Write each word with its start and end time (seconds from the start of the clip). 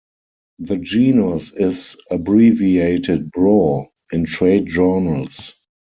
The 0.57 0.77
genus 0.77 1.51
is 1.53 1.95
abbreviated 2.09 3.29
Bro 3.31 3.89
in 4.11 4.25
trade 4.25 4.65
journals. 4.65 5.53